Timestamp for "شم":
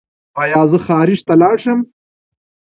1.63-1.79